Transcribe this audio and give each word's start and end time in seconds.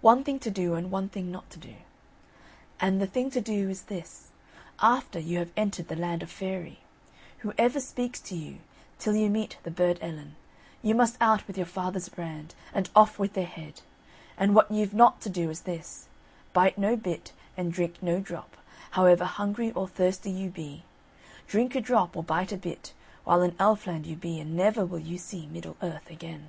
One 0.00 0.24
thing 0.24 0.40
to 0.40 0.50
do, 0.50 0.74
and 0.74 0.90
one 0.90 1.08
thing 1.08 1.30
not 1.30 1.48
to 1.50 1.58
do. 1.60 1.76
And 2.80 3.00
the 3.00 3.06
thing 3.06 3.30
to 3.30 3.40
do 3.40 3.70
is 3.70 3.82
this: 3.82 4.32
after 4.80 5.20
you 5.20 5.38
have 5.38 5.52
entered 5.56 5.86
the 5.86 5.94
land 5.94 6.24
of 6.24 6.32
Fairy, 6.32 6.80
whoever 7.38 7.78
speaks 7.78 8.18
to 8.22 8.34
you, 8.34 8.58
till 8.98 9.14
you 9.14 9.30
meet 9.30 9.58
the 9.62 9.70
Burd 9.70 10.00
Ellen, 10.02 10.34
you 10.82 10.96
must 10.96 11.16
out 11.20 11.46
with 11.46 11.56
your 11.56 11.64
father's 11.64 12.08
brand 12.08 12.56
and 12.74 12.90
off 12.96 13.20
with 13.20 13.34
their 13.34 13.46
head. 13.46 13.82
And 14.36 14.52
what 14.52 14.68
you've 14.68 14.92
not 14.94 15.20
to 15.20 15.30
do 15.30 15.48
is 15.48 15.60
this: 15.60 16.08
bite 16.52 16.76
no 16.76 16.96
bit, 16.96 17.30
and 17.56 17.72
drink 17.72 18.02
no 18.02 18.18
drop, 18.18 18.56
however 18.98 19.26
hungry 19.26 19.70
or 19.70 19.86
thirsty 19.86 20.32
you 20.32 20.50
be; 20.50 20.82
drink 21.46 21.76
a 21.76 21.80
drop, 21.80 22.16
or 22.16 22.24
bite 22.24 22.50
a 22.50 22.56
bit, 22.56 22.92
while 23.22 23.42
in 23.42 23.52
Elfland 23.60 24.06
you 24.06 24.16
be 24.16 24.40
and 24.40 24.56
never 24.56 24.84
will 24.84 24.98
you 24.98 25.18
see 25.18 25.46
Middle 25.46 25.76
Earth 25.82 26.10
again." 26.10 26.48